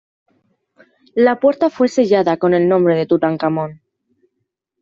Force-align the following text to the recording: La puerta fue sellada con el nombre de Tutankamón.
La 1.13 1.39
puerta 1.39 1.69
fue 1.69 1.87
sellada 1.87 2.37
con 2.37 2.55
el 2.55 2.67
nombre 2.67 2.95
de 2.95 3.05
Tutankamón. 3.05 3.81